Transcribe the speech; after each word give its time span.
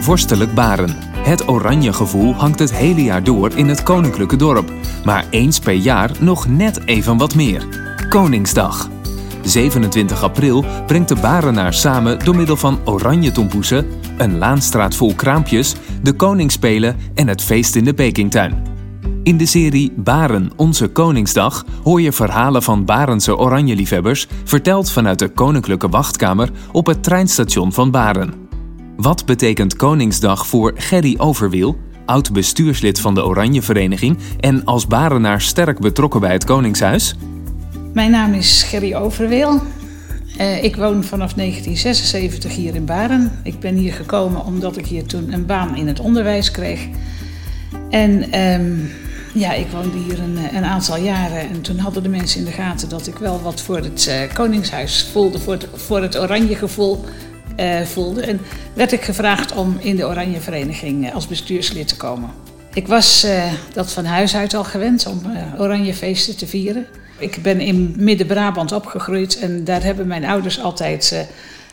Vorstelijk 0.00 0.54
Baren. 0.54 0.96
Het 1.16 1.48
oranje 1.48 1.92
gevoel 1.92 2.34
hangt 2.34 2.58
het 2.58 2.74
hele 2.74 3.02
jaar 3.02 3.24
door 3.24 3.50
in 3.54 3.68
het 3.68 3.82
koninklijke 3.82 4.36
dorp. 4.36 4.72
Maar 5.04 5.26
eens 5.30 5.58
per 5.58 5.72
jaar 5.72 6.10
nog 6.20 6.48
net 6.48 6.80
even 6.84 7.16
wat 7.16 7.34
meer. 7.34 7.66
Koningsdag. 8.08 8.88
27 9.42 10.22
april 10.22 10.64
brengt 10.86 11.08
de 11.08 11.14
Barenaar 11.14 11.74
samen 11.74 12.18
door 12.24 12.36
middel 12.36 12.56
van 12.56 12.78
oranje 12.84 13.32
tompoesen, 13.32 13.86
een 14.16 14.38
laanstraat 14.38 14.96
vol 14.96 15.14
kraampjes, 15.14 15.74
de 16.02 16.12
koningsspelen 16.12 16.96
en 17.14 17.28
het 17.28 17.42
feest 17.42 17.76
in 17.76 17.84
de 17.84 17.94
Pekingtuin. 17.94 18.62
In 19.22 19.36
de 19.36 19.46
serie 19.46 19.92
Baren, 19.96 20.50
onze 20.56 20.88
Koningsdag 20.88 21.64
hoor 21.82 22.00
je 22.00 22.12
verhalen 22.12 22.62
van 22.62 22.84
Barense 22.84 23.36
oranjeliefhebbers, 23.36 24.26
verteld 24.44 24.90
vanuit 24.90 25.18
de 25.18 25.28
Koninklijke 25.28 25.88
Wachtkamer 25.88 26.50
op 26.72 26.86
het 26.86 27.02
treinstation 27.02 27.72
van 27.72 27.90
Baren. 27.90 28.39
Wat 29.00 29.26
betekent 29.26 29.76
Koningsdag 29.76 30.46
voor 30.46 30.72
Gerry 30.76 31.14
Overwiel, 31.18 31.78
oud 32.06 32.32
bestuurslid 32.32 33.00
van 33.00 33.14
de 33.14 33.24
Oranje 33.24 33.62
Vereniging 33.62 34.18
en 34.40 34.64
als 34.64 34.86
Barenaar 34.86 35.40
sterk 35.40 35.78
betrokken 35.78 36.20
bij 36.20 36.32
het 36.32 36.44
Koningshuis? 36.44 37.14
Mijn 37.92 38.10
naam 38.10 38.34
is 38.34 38.62
Gerry 38.62 38.94
Overweel. 38.94 39.60
Uh, 40.40 40.64
ik 40.64 40.76
woon 40.76 41.04
vanaf 41.04 41.32
1976 41.32 42.54
hier 42.54 42.74
in 42.74 42.84
Baren. 42.84 43.32
Ik 43.42 43.60
ben 43.60 43.74
hier 43.74 43.92
gekomen 43.92 44.44
omdat 44.44 44.76
ik 44.76 44.86
hier 44.86 45.06
toen 45.06 45.32
een 45.32 45.46
baan 45.46 45.76
in 45.76 45.86
het 45.86 46.00
onderwijs 46.00 46.50
kreeg. 46.50 46.88
En 47.90 48.40
um, 48.40 48.90
ja, 49.34 49.52
ik 49.52 49.66
woonde 49.72 49.98
hier 49.98 50.20
een, 50.20 50.38
een, 50.56 50.64
aantal 50.64 50.96
jaren 50.96 51.40
en 51.40 51.60
toen 51.60 51.78
hadden 51.78 52.02
de 52.02 52.08
mensen 52.08 52.38
in 52.38 52.44
de 52.44 52.52
gaten 52.52 52.88
dat 52.88 53.06
ik 53.06 53.16
wel 53.16 53.42
wat 53.42 53.60
voor 53.60 53.78
het 53.78 54.06
uh, 54.08 54.34
Koningshuis 54.34 55.08
voelde, 55.12 55.38
voor 55.38 55.52
het, 55.52 55.68
voor 55.74 56.02
het 56.02 56.18
oranje 56.18 56.54
gevoel 56.54 57.04
uh, 57.60 57.80
voelde. 57.80 58.20
En 58.20 58.40
werd 58.74 58.92
ik 58.92 59.02
gevraagd 59.02 59.52
om 59.52 59.76
in 59.80 59.96
de 59.96 60.06
Oranje 60.06 60.40
Vereniging 60.40 61.14
als 61.14 61.26
bestuurslid 61.26 61.88
te 61.88 61.96
komen. 61.96 62.30
Ik 62.72 62.88
was 62.88 63.26
dat 63.72 63.92
van 63.92 64.04
huis 64.04 64.36
uit 64.36 64.54
al 64.54 64.64
gewend 64.64 65.06
om 65.06 65.22
oranje 65.58 65.94
feesten 65.94 66.36
te 66.36 66.46
vieren. 66.46 66.86
Ik 67.18 67.42
ben 67.42 67.60
in 67.60 67.94
Midden-Brabant 67.96 68.72
opgegroeid 68.72 69.38
en 69.38 69.64
daar 69.64 69.82
hebben 69.82 70.06
mijn 70.06 70.24
ouders 70.24 70.60
altijd 70.60 71.26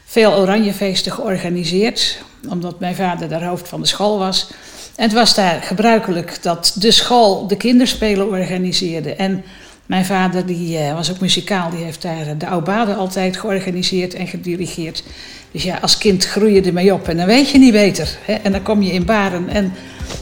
veel 0.05 0.33
oranjefeesten 0.33 1.11
georganiseerd. 1.11 2.21
Omdat 2.49 2.79
mijn 2.79 2.95
vader 2.95 3.29
daar 3.29 3.45
hoofd 3.45 3.67
van 3.67 3.81
de 3.81 3.87
school 3.87 4.17
was. 4.17 4.49
En 4.95 5.03
het 5.03 5.13
was 5.13 5.35
daar 5.35 5.61
gebruikelijk 5.61 6.37
dat 6.41 6.75
de 6.79 6.91
school 6.91 7.47
de 7.47 7.57
kinderspelen 7.57 8.27
organiseerde. 8.27 9.15
En 9.15 9.43
mijn 9.87 10.05
vader 10.05 10.45
die, 10.45 10.79
uh, 10.79 10.93
was 10.93 11.11
ook 11.11 11.19
muzikaal, 11.19 11.69
die 11.69 11.83
heeft 11.83 12.01
daar 12.01 12.37
de 12.37 12.45
Aubade 12.45 12.93
altijd 12.93 13.37
georganiseerd 13.37 14.13
en 14.13 14.27
gedirigeerd. 14.27 15.03
Dus 15.51 15.63
ja, 15.63 15.77
als 15.77 15.97
kind 15.97 16.25
groei 16.25 16.53
je 16.53 16.61
ermee 16.61 16.93
op 16.93 17.07
en 17.07 17.17
dan 17.17 17.25
weet 17.25 17.49
je 17.49 17.57
niet 17.57 17.71
beter. 17.71 18.17
Hè? 18.25 18.33
En 18.33 18.51
dan 18.51 18.61
kom 18.61 18.81
je 18.81 18.91
in 18.91 19.05
Baren 19.05 19.49
en 19.49 19.73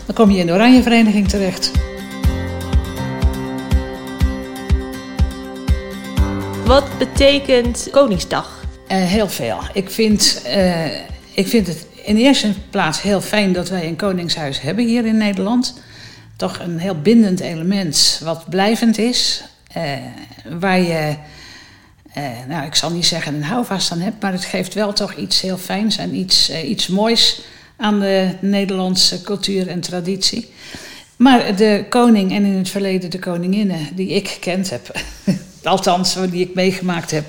dan 0.06 0.16
kom 0.16 0.32
je 0.32 0.40
in 0.40 0.46
de 0.46 0.54
Oranjevereniging 0.54 1.28
terecht. 1.28 1.72
Wat 6.66 6.98
betekent 6.98 7.88
Koningsdag? 7.92 8.64
Uh, 8.88 8.98
heel 8.98 9.30
veel. 9.30 9.58
Ik 9.74 9.90
vind, 9.90 10.42
uh, 10.48 10.86
ik 11.34 11.48
vind 11.48 11.68
het 11.68 11.88
in 12.04 12.18
eerste 12.18 12.54
plaats 12.70 13.02
heel 13.02 13.22
fijn 13.22 13.54
dat 13.54 13.70
wij 13.70 13.88
een 13.88 13.96
koningshuis 13.96 14.62
hebben 14.62 14.86
hier 14.86 15.06
in 15.06 15.18
Nederland. 15.18 15.80
Toch 16.36 16.60
een 16.60 16.78
heel 16.78 17.02
bindend 17.02 17.40
element 17.40 18.22
wat 18.24 18.50
blijvend 18.50 18.98
is. 18.98 19.44
Uh, 19.78 19.94
waar 20.60 20.80
je, 20.80 21.16
nou 22.48 22.66
ik 22.66 22.76
zal 22.76 22.92
niet 22.92 23.06
zeggen 23.06 23.36
een 23.36 23.44
houvast 23.44 23.92
aan 23.92 24.00
hebt, 24.00 24.22
maar 24.22 24.32
het 24.32 24.46
geeft 24.46 24.74
wel 24.74 24.94
toch 24.94 25.14
iets 25.14 25.42
heel 25.42 25.58
fijns 25.58 25.98
en 25.98 26.16
iets, 26.16 26.52
iets 26.52 26.88
moois 26.88 27.42
aan 27.78 28.00
de 28.00 28.30
Nederlandse 28.40 29.22
cultuur 29.22 29.68
en 29.68 29.80
traditie. 29.80 30.54
Maar 31.16 31.56
de 31.56 31.86
koning 31.90 32.32
en 32.32 32.46
in 32.46 32.58
het 32.58 32.70
verleden 32.70 33.10
de 33.10 33.20
koninginnen 33.20 33.88
die 33.96 34.10
ik 34.10 34.28
gekend 34.28 34.70
heb, 34.70 35.00
althans 35.64 36.18
die 36.30 36.42
ik 36.42 36.54
meegemaakt 36.54 37.12
heb, 37.12 37.26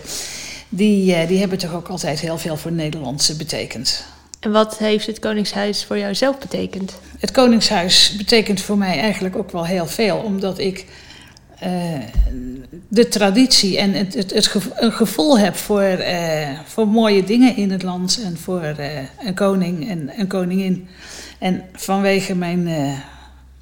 die, 0.69 1.27
die 1.27 1.39
hebben 1.39 1.59
toch 1.59 1.75
ook 1.75 1.89
altijd 1.89 2.21
heel 2.21 2.39
veel 2.39 2.56
voor 2.56 2.72
Nederlandse 2.72 3.37
betekend. 3.37 4.05
En 4.41 4.53
wat 4.53 4.78
heeft 4.78 5.06
het 5.06 5.19
Koningshuis 5.19 5.84
voor 5.84 5.99
jou 5.99 6.15
zelf 6.15 6.39
betekend? 6.39 6.99
Het 7.19 7.31
Koningshuis 7.31 8.15
betekent 8.16 8.60
voor 8.60 8.78
mij 8.78 8.99
eigenlijk 8.99 9.37
ook 9.37 9.50
wel 9.50 9.66
heel 9.66 9.87
veel, 9.87 10.16
omdat 10.16 10.59
ik 10.59 10.84
de 12.89 13.09
traditie 13.09 13.78
en 13.78 13.93
het, 13.93 14.15
het, 14.15 14.34
het 14.34 14.55
een 14.77 14.93
gevoel 14.93 15.39
heb 15.39 15.56
voor, 15.56 15.99
uh, 15.99 16.59
voor 16.65 16.89
mooie 16.89 17.25
dingen 17.25 17.56
in 17.56 17.71
het 17.71 17.83
land 17.83 18.21
en 18.25 18.37
voor 18.37 18.75
een 19.25 19.34
koning 19.34 19.89
en 19.89 20.11
een 20.16 20.27
koningin. 20.27 20.89
En 21.39 21.62
vanwege 21.72 22.34
mijn 22.34 22.69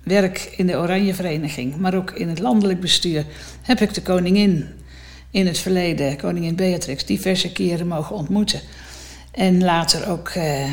werk 0.04 0.52
in 0.56 0.66
de 0.66 0.76
Oranje 0.76 1.14
Vereniging, 1.14 1.76
maar 1.76 1.94
ook 1.94 2.10
in 2.10 2.28
het 2.28 2.38
landelijk 2.38 2.80
bestuur, 2.80 3.24
heb 3.62 3.80
ik 3.80 3.94
de 3.94 4.02
koningin 4.02 4.68
in 5.30 5.46
het 5.46 5.58
verleden, 5.58 6.16
koningin 6.16 6.56
Beatrix, 6.56 7.04
diverse 7.04 7.52
keren 7.52 7.86
mogen 7.86 8.16
ontmoeten. 8.16 8.60
En 9.30 9.64
later 9.64 10.08
ook, 10.08 10.28
eh, 10.28 10.70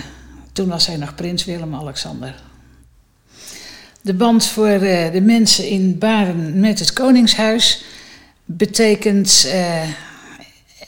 toen 0.52 0.68
was 0.68 0.88
hij 0.88 0.98
nog 0.98 1.16
prins 1.16 1.46
Willem-Alexander. 1.46 2.36
De 4.02 4.14
band 4.14 4.46
voor 4.46 4.68
eh, 4.68 5.12
de 5.12 5.22
mensen 5.22 5.68
in 5.68 5.98
Baren 5.98 6.60
met 6.60 6.80
het 6.80 6.94
Koningshuis 6.94 7.84
betekent, 8.46 9.44
uh, 9.48 9.82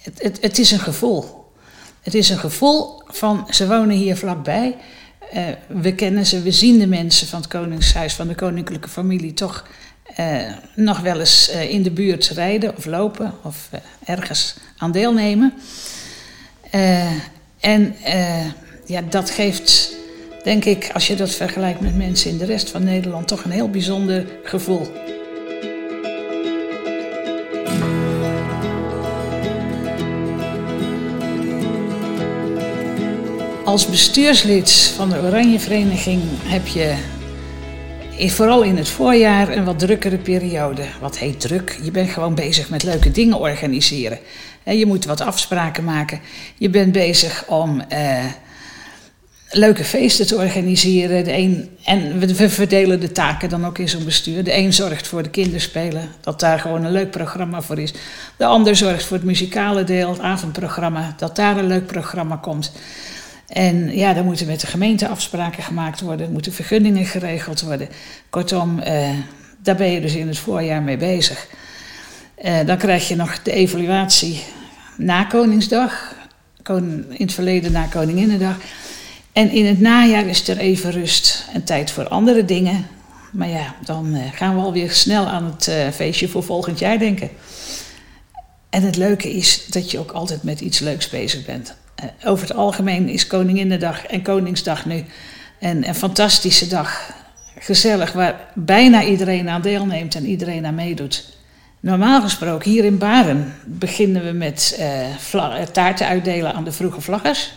het, 0.02 0.22
het, 0.22 0.38
het 0.42 0.60
is 0.60 0.72
een 0.72 0.80
gevoel. 0.80 1.52
Het 2.02 2.14
is 2.14 2.30
een 2.30 2.38
gevoel 2.38 3.02
van, 3.08 3.48
ze 3.50 3.68
wonen 3.68 3.96
hier 3.96 4.18
vlakbij. 4.18 4.76
Uh, 5.34 5.42
we 5.68 5.96
kennen 5.96 6.26
ze, 6.26 6.42
we 6.42 6.52
zien 6.52 6.80
de 6.80 6.88
mensen 6.88 7.28
van 7.28 7.40
het 7.40 7.50
Koningshuis, 7.50 8.14
van 8.14 8.28
de 8.28 8.36
koninklijke 8.36 8.90
familie, 8.90 9.34
toch 9.34 9.68
nog 10.76 11.00
wel 11.00 11.20
eens 11.20 11.50
in 11.50 11.84
de 11.84 11.92
buurt 11.92 12.28
rijden 12.28 12.78
of 12.78 12.86
lopen 12.86 13.34
of 13.44 13.70
ergens 14.06 14.56
aan 14.78 14.92
deelnemen. 14.92 15.54
en 17.60 17.96
ja, 18.86 19.02
dat 19.10 19.30
geeft, 19.30 19.93
denk 20.44 20.66
ik, 20.66 20.90
als 20.94 21.08
je 21.08 21.16
dat 21.16 21.32
vergelijkt 21.32 21.80
met 21.80 21.98
mensen 21.98 22.32
in 22.32 22.38
de 22.38 22.46
rest 22.46 22.70
van 22.70 22.84
Nederland, 22.84 23.28
toch 23.28 23.44
een 23.44 23.52
heel 23.52 23.70
bijzonder 23.70 24.26
gevoel. 24.44 24.92
Als 33.66 33.90
bestuurslid 33.90 34.72
van 34.96 35.10
de 35.10 35.22
Oranje 35.22 35.60
Vereniging 35.60 36.22
heb 36.44 36.68
je 36.68 36.96
vooral 38.18 38.62
in 38.62 38.78
het 38.78 38.90
voorjaar 38.90 39.50
een 39.50 39.64
wat 39.64 39.80
drukkere 39.80 40.18
periode. 40.18 40.84
Wat 41.02 41.18
heet 41.18 41.40
druk? 41.40 41.78
Je 41.84 41.92
bent 41.92 42.10
gewoon 42.10 42.36
bezig 42.36 42.70
met 42.70 42.84
leuke 42.84 43.12
dingen 43.12 43.40
organiseren. 43.40 44.20
Je 44.64 44.86
moet 44.86 45.06
wat 45.06 45.22
afspraken 45.22 45.84
maken. 45.84 46.20
Je 46.58 46.70
bent 46.70 46.92
bezig 46.92 47.46
om 47.48 47.82
eh, 47.82 48.26
leuke 49.54 49.84
feesten 49.84 50.28
te 50.28 50.36
organiseren. 50.36 51.24
De 51.24 51.34
een, 51.34 51.70
en 51.84 52.20
we, 52.20 52.50
verdelen 52.50 53.00
de 53.00 53.12
taken 53.12 53.50
dan 53.50 53.66
ook 53.66 53.78
in 53.78 53.90
zo'n 53.90 54.04
bestuur. 54.04 54.44
De 54.44 54.58
een 54.58 54.74
zorgt 54.74 55.08
voor 55.08 55.24
de 55.24 55.30
kinderspelen, 55.30 56.10
dat 56.22 56.40
daar 56.40 56.60
gewoon 56.60 56.84
een 56.84 56.92
leuk 56.92 57.12
programma 57.12 57.62
voor 57.62 57.80
is. 57.80 57.94
De 58.38 58.46
ander 58.46 58.76
zorgt 58.76 59.06
voor 59.06 59.18
het 59.18 59.26
muzikale 59.26 59.84
deel, 59.84 60.10
het 60.10 60.20
avondprogramma, 60.20 61.14
dat 61.18 61.36
daar 61.36 61.58
een 61.58 61.68
leuk 61.68 61.86
programma 61.86 62.36
komt. 62.36 62.72
En 63.48 63.96
ja, 63.96 64.14
dan 64.14 64.26
moeten 64.26 64.48
met 64.48 64.62
de 64.62 64.68
gemeente 64.68 65.08
afspraken 65.08 65.64
gemaakt 65.64 66.02
worden, 66.02 66.32
moeten 66.32 66.54
vergunningen 66.54 67.06
geregeld 67.06 67.62
worden. 67.62 67.90
Kortom, 68.30 68.80
uh, 68.80 69.10
daar 69.64 69.76
ben 69.76 69.92
je 69.92 70.02
dus 70.02 70.16
in 70.16 70.28
het 70.28 70.38
voorjaar 70.38 70.82
mee 70.82 70.98
bezig. 70.98 71.48
Uh, 72.46 72.66
dan 72.66 72.78
krijg 72.78 73.08
je 73.08 73.16
nog 73.16 73.42
de 73.42 73.52
evaluatie 73.52 74.44
na 74.98 75.24
Koningsdag, 75.24 76.16
in 76.68 77.06
het 77.10 77.34
verleden 77.34 77.72
na 77.72 77.86
Koninginnedag. 77.86 78.56
En 79.34 79.52
in 79.52 79.66
het 79.66 79.80
najaar 79.80 80.26
is 80.26 80.48
er 80.48 80.58
even 80.58 80.92
rust 80.92 81.46
en 81.54 81.64
tijd 81.64 81.92
voor 81.92 82.08
andere 82.08 82.46
dingen. 82.46 82.88
Maar 83.32 83.50
ja, 83.50 83.76
dan 83.86 84.16
uh, 84.16 84.22
gaan 84.34 84.56
we 84.56 84.62
alweer 84.62 84.92
snel 84.92 85.26
aan 85.26 85.46
het 85.46 85.96
feestje 85.96 86.28
voor 86.28 86.44
volgend 86.44 86.80
jaar 86.80 87.00
denken. 87.00 87.30
En 88.74 88.82
het 88.82 88.96
leuke 88.96 89.34
is 89.34 89.66
dat 89.66 89.92
je 89.92 90.00
ook 90.00 90.12
altijd 90.12 90.44
met 90.44 90.62
iets 90.62 90.80
leuks 90.80 91.10
bezig 91.10 91.46
bent. 91.46 91.76
Eh, 91.96 92.06
over 92.24 92.48
het 92.48 92.58
algemeen 92.58 93.10
is 93.10 93.28
Koninginnedag 93.28 94.06
en 94.06 94.22
Koningsdag 94.22 94.86
nu 94.86 95.06
een, 95.60 95.96
fantastische 95.96 96.68
dag. 96.68 97.12
Gezellig, 97.60 98.12
waar 98.12 98.52
bijna 98.54 99.04
iedereen 99.04 99.50
aan 99.50 99.62
deelneemt 99.62 100.16
en 100.16 100.26
iedereen 100.26 100.66
aan 100.66 100.76
meedoet. 100.76 101.38
Normaal 101.80 102.22
gesproken, 102.22 102.72
hier 102.72 102.84
in 102.84 102.98
Baren, 102.98 103.54
beginnen 103.66 104.24
we 104.24 104.32
met 104.32 104.80
taarten 105.72 106.08
uitdelen 106.08 106.54
aan 106.54 106.64
de 106.64 106.72
vroege 106.72 107.02
vlaggers. 107.02 107.54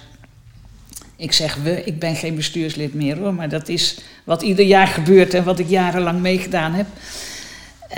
Ik 1.17 1.33
zeg 1.33 1.55
we, 1.55 1.85
ik 1.85 1.99
ben 1.99 2.17
geen 2.17 2.35
bestuurslid 2.35 2.95
meer 2.95 3.19
hoor, 3.19 3.35
maar 3.35 3.49
dat 3.49 3.69
is 3.69 3.99
wat 4.25 4.43
ieder 4.43 4.65
jaar 4.65 4.87
gebeurt 4.87 5.35
en 5.35 5.45
wat 5.45 5.59
ik 5.59 5.69
jarenlang 5.69 6.21
meegedaan 6.21 6.73
heb. 6.73 6.87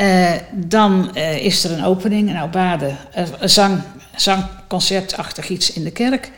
Uh, 0.00 0.32
dan 0.53 1.11
uh, 1.15 1.44
is 1.44 1.65
er 1.65 1.73
een 1.73 1.85
opening, 1.85 2.29
een 2.29 2.37
aubade, 2.37 2.97
een 3.38 3.50
zang, 3.50 3.82
zangconcertachtig 4.17 5.49
iets 5.49 5.73
in 5.73 5.85
de 5.85 5.91
kerk. 5.91 6.31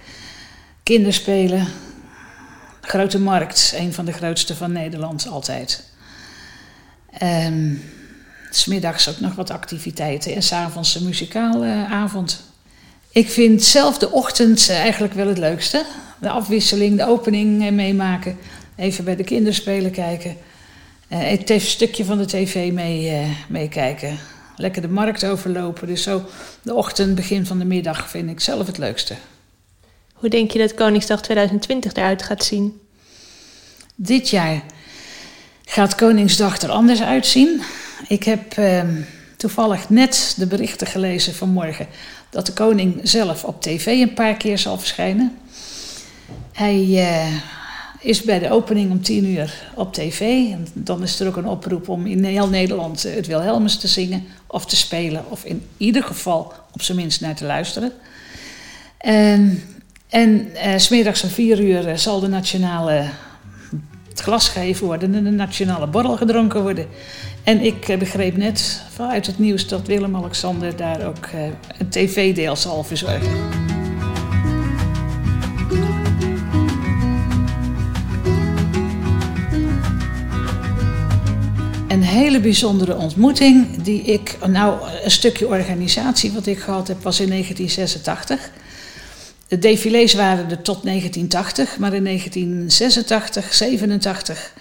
Kinderspelen, 0.83 1.67
Grote 2.81 3.19
Markt, 3.19 3.75
een 3.77 3.93
van 3.93 4.05
de 4.05 4.13
grootste 4.13 4.55
van 4.55 4.73
Nederland 4.73 5.29
altijd. 5.29 5.85
Um, 7.23 7.83
Smiddags 8.51 9.09
ook 9.09 9.21
nog 9.21 9.35
wat 9.35 9.51
activiteiten 9.51 10.35
en 10.35 10.43
s'avonds 10.43 10.95
een 10.95 11.05
muzikale 11.05 11.87
avond. 11.91 12.50
Ik 13.13 13.31
vind 13.31 13.63
zelf 13.63 13.99
de 13.99 14.11
ochtend 14.11 14.69
eigenlijk 14.69 15.13
wel 15.13 15.27
het 15.27 15.39
leukste. 15.39 15.85
De 16.21 16.31
afwisseling, 16.31 16.97
de 16.97 17.07
opening 17.07 17.71
meemaken. 17.71 18.39
Even 18.77 19.05
bij 19.05 19.17
de 19.17 19.25
kinderspelen 19.25 19.91
kijken. 19.91 20.37
Uh, 21.13 21.31
een 21.47 21.61
stukje 21.61 22.05
van 22.05 22.19
de 22.19 22.27
tv 22.27 22.73
mee, 22.73 23.11
uh, 23.11 23.29
meekijken. 23.49 24.19
Lekker 24.57 24.83
de 24.83 24.89
markt 24.89 25.25
overlopen. 25.25 25.87
Dus 25.87 26.03
zo 26.03 26.23
de 26.63 26.75
ochtend, 26.75 27.15
begin 27.15 27.47
van 27.47 27.59
de 27.59 27.65
middag 27.65 28.11
vind 28.11 28.31
ik 28.31 28.41
zelf 28.41 28.67
het 28.67 28.79
leukste. 28.79 29.15
Hoe 30.15 30.29
denk 30.29 30.51
je 30.51 30.59
dat 30.59 30.75
Koningsdag 30.75 31.23
2020 31.23 31.93
eruit 31.93 32.23
gaat 32.23 32.45
zien? 32.45 32.81
Dit 33.95 34.29
jaar 34.29 34.63
gaat 35.65 35.95
Koningsdag 35.95 36.61
er 36.61 36.71
anders 36.71 37.03
uitzien. 37.03 37.63
Ik 38.09 38.25
heb 38.25 38.57
uh, 38.59 38.83
toevallig 39.41 39.89
net 39.89 40.35
de 40.37 40.47
berichten 40.47 40.87
gelezen 40.87 41.35
vanmorgen 41.35 41.87
dat 42.31 42.47
de 42.47 42.53
koning 42.53 43.01
zelf 43.03 43.45
op 43.45 43.63
tv 43.63 43.87
een 43.87 44.15
paar 44.15 44.37
keer 44.37 44.59
zal 44.59 44.79
verschijnen. 44.79 45.39
Hij 46.53 46.85
uh, 46.87 47.27
is 48.01 48.23
bij 48.23 48.39
de 48.39 48.51
opening 48.51 48.91
om 48.91 49.03
tien 49.03 49.25
uur 49.25 49.71
op 49.75 49.93
tv. 49.95 50.21
En 50.53 50.67
dan 50.73 51.03
is 51.03 51.21
er 51.21 51.27
ook 51.27 51.37
een 51.37 51.49
oproep 51.49 51.89
om 51.89 52.07
in 52.07 52.25
heel 52.25 52.49
Nederland 52.49 53.03
het 53.03 53.27
Wilhelmus 53.27 53.77
te 53.77 53.89
zingen 53.89 54.25
of 54.47 54.67
te 54.67 54.77
spelen. 54.77 55.25
Of 55.29 55.45
in 55.45 55.63
ieder 55.77 56.03
geval 56.03 56.53
op 56.73 56.83
zijn 56.83 56.99
minst 56.99 57.21
naar 57.21 57.35
te 57.35 57.45
luisteren. 57.45 57.93
En, 58.99 59.63
en 60.09 60.51
uh, 60.55 60.77
smiddags 60.77 61.23
om 61.23 61.31
vier 61.31 61.61
uur 61.61 61.89
eh, 61.89 61.97
zal 61.97 62.21
de 62.21 62.29
nationale 62.29 63.05
het 64.09 64.21
glas 64.21 64.49
gegeven 64.49 64.87
worden 64.87 65.15
en 65.15 65.25
de 65.25 65.31
nationale 65.31 65.87
borrel 65.87 66.17
gedronken 66.17 66.63
worden. 66.63 66.87
En 67.45 67.61
ik 67.61 67.89
eh, 67.89 67.99
begreep 67.99 68.37
net 68.37 68.83
vanuit 68.91 69.27
het 69.27 69.39
nieuws 69.39 69.69
dat 69.69 69.87
Willem-Alexander 69.87 70.77
daar 70.77 71.07
ook 71.07 71.27
eh, 71.27 71.45
een 71.79 71.89
tv-deel 71.89 72.57
zal 72.57 72.85
verzorgen. 72.85 73.49
Een 81.89 82.03
hele 82.03 82.41
bijzondere 82.41 82.97
ontmoeting 82.97 83.83
die 83.83 84.03
ik, 84.03 84.39
nou 84.47 84.81
een 85.03 85.11
stukje 85.11 85.49
organisatie 85.49 86.33
wat 86.33 86.47
ik 86.47 86.59
gehad 86.59 86.89
heb, 86.89 87.03
was 87.03 87.21
in 87.21 87.29
1986. 87.29 88.51
De 89.49 89.59
défilés 89.59 90.15
waren 90.15 90.51
er 90.51 90.63
tot 90.63 90.83
1980, 90.83 91.79
maar 91.79 91.95
in 91.95 92.05
1986, 92.05 93.55
87 93.55 94.53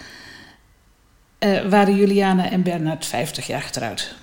uh, 1.40 1.70
waren 1.70 1.96
Juliana 1.96 2.52
en 2.52 2.64
Bernard 2.64 3.06
50 3.06 3.48
jaar 3.48 3.62
getrouwd. 3.62 4.16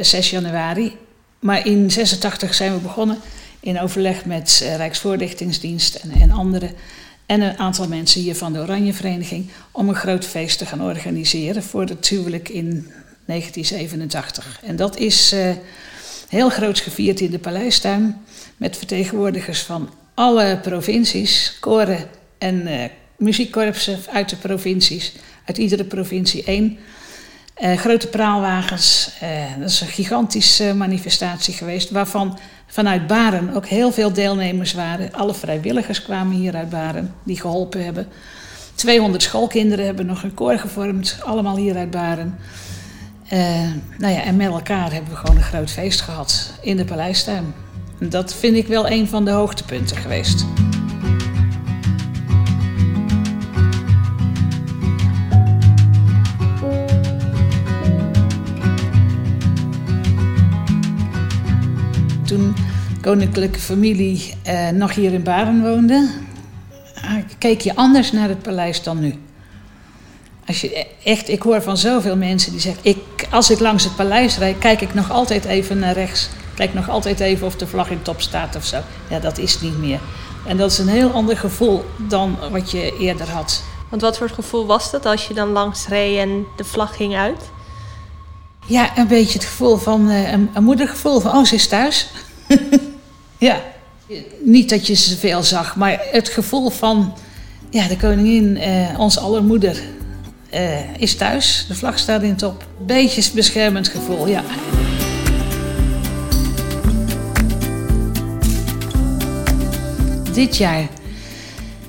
6 0.00 0.12
eh, 0.12 0.20
januari. 0.20 0.96
Maar 1.38 1.66
in 1.66 1.90
86 1.90 2.54
zijn 2.54 2.72
we 2.72 2.78
begonnen 2.78 3.18
in 3.60 3.80
overleg 3.80 4.24
met 4.24 4.60
uh, 4.62 4.76
Rijksvoorlichtingsdienst 4.76 5.94
en, 5.94 6.10
en 6.10 6.30
anderen. 6.30 6.70
En 7.26 7.40
een 7.40 7.58
aantal 7.58 7.88
mensen 7.88 8.20
hier 8.20 8.34
van 8.34 8.52
de 8.52 8.58
Oranje 8.58 8.92
Vereniging 8.92 9.50
om 9.70 9.88
een 9.88 9.94
groot 9.94 10.24
feest 10.24 10.58
te 10.58 10.66
gaan 10.66 10.82
organiseren 10.82 11.62
voor 11.62 11.84
het 11.84 12.08
huwelijk 12.08 12.48
in 12.48 12.92
1987. 13.26 14.60
En 14.64 14.76
dat 14.76 14.96
is 14.96 15.34
heel 16.28 16.48
groot 16.48 16.78
gevierd 16.80 17.20
in 17.20 17.30
de 17.30 17.38
Paleistuin 17.38 18.20
met 18.56 18.76
vertegenwoordigers 18.76 19.60
van 19.60 19.90
alle 20.14 20.58
provincies, 20.62 21.56
koren 21.60 22.08
en 22.38 22.90
muziekkorpsen 23.16 23.98
uit 24.12 24.28
de 24.28 24.36
provincies 24.36 25.12
uit 25.52 25.60
iedere 25.60 25.84
provincie 25.84 26.44
één. 26.44 26.78
Uh, 27.62 27.76
grote 27.76 28.06
praalwagens, 28.06 29.10
uh, 29.22 29.28
dat 29.58 29.70
is 29.70 29.80
een 29.80 29.86
gigantische 29.86 30.74
manifestatie 30.74 31.54
geweest, 31.54 31.90
waarvan 31.90 32.38
vanuit 32.66 33.06
Baren 33.06 33.54
ook 33.54 33.66
heel 33.66 33.92
veel 33.92 34.12
deelnemers 34.12 34.72
waren. 34.72 35.12
Alle 35.12 35.34
vrijwilligers 35.34 36.02
kwamen 36.02 36.36
hier 36.36 36.56
uit 36.56 36.70
Baren, 36.70 37.14
die 37.22 37.40
geholpen 37.40 37.84
hebben. 37.84 38.08
200 38.74 39.22
schoolkinderen 39.22 39.84
hebben 39.84 40.06
nog 40.06 40.22
een 40.22 40.34
koor 40.34 40.58
gevormd, 40.58 41.18
allemaal 41.24 41.56
hier 41.56 41.76
uit 41.76 41.90
Baren. 41.90 42.38
Uh, 43.32 43.38
nou 43.98 44.12
ja, 44.12 44.22
en 44.22 44.36
met 44.36 44.46
elkaar 44.46 44.92
hebben 44.92 45.10
we 45.10 45.16
gewoon 45.16 45.36
een 45.36 45.42
groot 45.42 45.70
feest 45.70 46.00
gehad 46.00 46.52
in 46.60 46.76
de 46.76 46.84
Paleistuin. 46.84 47.54
Dat 47.98 48.34
vind 48.34 48.56
ik 48.56 48.66
wel 48.66 48.90
een 48.90 49.08
van 49.08 49.24
de 49.24 49.30
hoogtepunten 49.30 49.96
geweest. 49.96 50.44
Koninklijke 63.02 63.58
familie 63.58 64.34
eh, 64.42 64.68
nog 64.68 64.94
hier 64.94 65.12
in 65.12 65.22
Baren 65.22 65.62
woonde, 65.62 66.10
ah, 67.02 67.16
keek 67.38 67.60
je 67.60 67.76
anders 67.76 68.12
naar 68.12 68.28
het 68.28 68.42
paleis 68.42 68.82
dan 68.82 69.00
nu. 69.00 69.14
Als 70.46 70.60
je 70.60 70.78
e-, 70.78 70.86
echt, 71.04 71.28
ik 71.28 71.42
hoor 71.42 71.62
van 71.62 71.76
zoveel 71.76 72.16
mensen 72.16 72.52
die 72.52 72.60
zeggen: 72.60 72.84
ik, 72.84 72.98
als 73.30 73.50
ik 73.50 73.60
langs 73.60 73.84
het 73.84 73.96
paleis 73.96 74.38
rijd, 74.38 74.58
kijk 74.58 74.80
ik 74.80 74.94
nog 74.94 75.10
altijd 75.10 75.44
even 75.44 75.78
naar 75.78 75.94
rechts. 75.94 76.28
Kijk 76.54 76.74
nog 76.74 76.88
altijd 76.88 77.20
even 77.20 77.46
of 77.46 77.56
de 77.56 77.66
vlag 77.66 77.90
in 77.90 78.02
top 78.02 78.20
staat 78.20 78.56
of 78.56 78.64
zo. 78.64 78.78
Ja, 79.08 79.18
dat 79.18 79.38
is 79.38 79.60
niet 79.60 79.78
meer. 79.78 80.00
En 80.46 80.56
dat 80.56 80.70
is 80.70 80.78
een 80.78 80.88
heel 80.88 81.10
ander 81.10 81.36
gevoel 81.36 81.84
dan 82.08 82.36
wat 82.50 82.70
je 82.70 82.96
eerder 82.98 83.30
had. 83.30 83.62
Want 83.88 84.02
wat 84.02 84.18
voor 84.18 84.28
gevoel 84.28 84.66
was 84.66 84.90
dat 84.90 85.06
als 85.06 85.28
je 85.28 85.34
dan 85.34 85.48
langs 85.48 85.86
reed 85.86 86.18
en 86.18 86.46
de 86.56 86.64
vlag 86.64 86.96
ging 86.96 87.16
uit? 87.16 87.50
Ja, 88.66 88.98
een 88.98 89.06
beetje 89.08 89.38
het 89.38 89.48
gevoel 89.48 89.76
van 89.76 90.10
uh, 90.10 90.32
een, 90.32 90.50
een 90.54 90.64
moedergevoel 90.64 91.20
van, 91.20 91.36
oh, 91.36 91.44
ze 91.44 91.54
is 91.54 91.68
thuis. 91.68 92.08
ja, 93.42 93.60
niet 94.40 94.68
dat 94.68 94.86
je 94.86 94.94
ze 94.94 95.16
veel 95.16 95.42
zag, 95.42 95.76
maar 95.76 96.00
het 96.10 96.28
gevoel 96.28 96.70
van, 96.70 97.14
ja, 97.70 97.88
de 97.88 97.96
koningin, 97.96 98.56
uh, 98.56 98.98
ons 98.98 99.18
allermoeder, 99.18 99.82
uh, 100.54 100.96
is 100.98 101.16
thuis. 101.16 101.64
De 101.68 101.74
vlag 101.74 101.98
staat 101.98 102.22
in 102.22 102.36
top. 102.36 102.66
Beetje 102.86 103.30
beschermend 103.34 103.88
gevoel, 103.88 104.26
ja. 104.26 104.42
Dit 110.32 110.56
jaar 110.56 110.88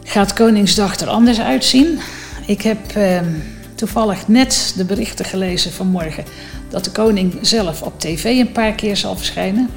gaat 0.03 0.33
Koningsdag 0.33 0.99
er 0.99 1.07
anders 1.07 1.39
uitzien. 1.39 1.99
Ik 2.45 2.61
heb 2.61 2.95
ehm, 2.95 3.29
toevallig 3.75 4.27
net 4.27 4.73
de 4.77 4.85
berichten 4.85 5.25
gelezen 5.25 5.71
vanmorgen 5.71 6.23
dat 6.69 6.83
de 6.83 6.91
koning 6.91 7.37
zelf 7.41 7.81
op 7.81 7.99
tv 7.99 8.23
een 8.23 8.51
paar 8.51 8.73
keer 8.73 8.97
zal 8.97 9.15
verschijnen. 9.15 9.69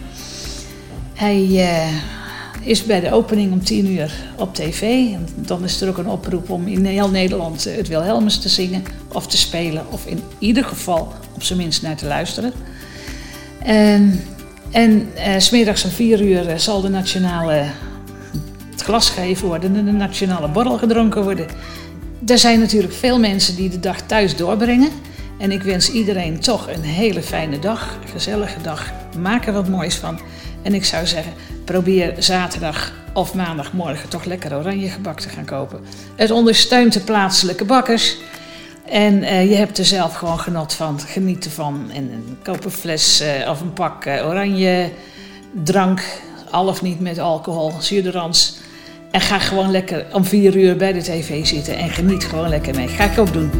Hij 1.17 1.47
uh, 1.47 2.69
is 2.69 2.85
bij 2.85 3.01
de 3.01 3.13
opening 3.13 3.53
om 3.53 3.65
tien 3.65 3.91
uur 3.91 4.13
op 4.37 4.55
tv. 4.55 4.83
En 5.13 5.29
dan 5.35 5.65
is 5.65 5.81
er 5.81 5.89
ook 5.89 5.99
een 5.99 6.09
oproep 6.09 6.51
om 6.51 6.67
in 6.67 6.85
heel 6.85 7.11
Nederland 7.11 7.65
het 7.65 7.89
Wilhelmus 7.89 8.39
te 8.39 8.49
zingen 8.49 8.83
of 9.13 9.27
te 9.27 9.37
spelen. 9.37 9.87
Of 9.91 10.07
in 10.07 10.23
ieder 10.39 10.65
geval 10.65 11.13
op 11.35 11.43
zijn 11.43 11.59
minst 11.59 11.83
naar 11.83 11.97
te 11.97 12.07
luisteren. 12.07 12.53
En, 13.63 14.25
en 14.71 15.09
uh, 15.17 15.39
smiddags 15.39 15.85
om 15.85 15.91
vier 15.91 16.23
uur 16.23 16.49
eh, 16.49 16.59
zal 16.59 16.81
de 16.81 16.89
nationale 16.89 17.65
het 18.71 18.83
glas 18.83 19.11
gegeven 19.11 19.49
worden 19.49 19.77
en 19.77 19.85
de 19.85 19.93
nationale 19.93 20.49
borrel 20.49 20.79
gedronken 20.79 21.23
worden. 21.23 21.47
Er 22.27 22.39
zijn 22.39 22.61
natuurlijk 22.61 22.95
veel 22.95 23.19
mensen 23.19 23.57
die 23.57 23.69
de 23.69 23.81
dag 23.81 24.01
thuis 24.01 24.37
doorbrengen. 24.37 24.91
En 25.39 25.53
ik 25.53 25.63
wens 25.63 25.91
iedereen 25.91 26.41
toch 26.41 26.69
een 26.69 26.83
hele 26.83 27.23
fijne 27.23 27.59
dag, 27.59 27.99
gezellige 28.13 28.61
dag. 28.63 28.93
Maak 29.19 29.47
er 29.47 29.53
wat 29.53 29.69
moois 29.69 29.95
van. 29.95 30.19
En 30.67 30.75
ik 30.75 30.85
zou 30.85 31.07
zeggen, 31.07 31.33
probeer 31.65 32.15
zaterdag 32.19 32.93
of 33.13 33.35
maandagmorgen 33.35 34.09
toch 34.09 34.25
lekker 34.25 34.57
oranje 34.57 34.89
gebak 34.89 35.21
te 35.21 35.29
gaan 35.29 35.45
kopen. 35.45 35.81
Het 36.17 36.31
ondersteunt 36.31 36.93
de 36.93 37.01
plaatselijke 37.01 37.65
bakkers. 37.65 38.17
En 38.85 39.23
uh, 39.23 39.51
je 39.51 39.57
hebt 39.57 39.79
er 39.79 39.85
zelf 39.85 40.15
gewoon 40.15 40.39
genot 40.39 40.75
van, 40.75 41.01
geniet 41.01 41.45
ervan. 41.45 41.91
En, 41.91 42.11
en 42.13 42.39
koop 42.43 42.65
een 42.65 42.71
fles 42.71 43.23
uh, 43.23 43.51
of 43.51 43.61
een 43.61 43.73
pak 43.73 44.07
uh, 44.07 44.27
oranje 44.27 44.91
drank, 45.65 46.03
al 46.51 46.67
of 46.67 46.83
niet 46.83 47.01
met 47.01 47.19
alcohol, 47.19 47.73
zuurderans. 47.81 48.59
En 49.11 49.21
ga 49.21 49.39
gewoon 49.39 49.71
lekker 49.71 50.07
om 50.13 50.25
vier 50.25 50.57
uur 50.57 50.77
bij 50.77 50.93
de 50.93 51.03
tv 51.03 51.47
zitten 51.47 51.77
en 51.77 51.91
geniet 51.91 52.25
gewoon 52.25 52.49
lekker 52.49 52.75
mee. 52.75 52.89
Ga 52.89 53.05
ik 53.05 53.19
ook 53.19 53.33
doen. 53.33 53.51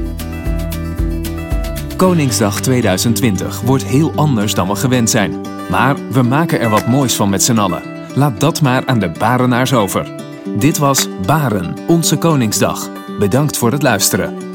Koningsdag 1.97 2.61
2020 2.61 3.61
wordt 3.61 3.85
heel 3.85 4.13
anders 4.15 4.55
dan 4.55 4.69
we 4.69 4.75
gewend 4.75 5.11
zijn. 5.11 5.56
Maar 5.71 5.97
we 6.11 6.23
maken 6.23 6.61
er 6.61 6.69
wat 6.69 6.87
moois 6.87 7.17
van 7.17 7.29
met 7.29 7.43
z'n 7.43 7.59
allen. 7.59 7.83
Laat 8.15 8.41
dat 8.41 8.63
maar 8.63 8.87
aan 8.87 8.99
de 8.99 9.11
Barenaars 9.19 9.75
over. 9.75 10.11
Dit 10.59 10.79
was 10.79 11.09
Baren, 11.27 11.75
onze 11.87 12.17
Koningsdag. 12.17 12.89
Bedankt 13.19 13.59
voor 13.59 13.73
het 13.73 13.83
luisteren. 13.83 14.46